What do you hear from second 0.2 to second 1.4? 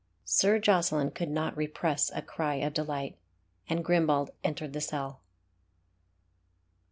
Sir Jocelyn could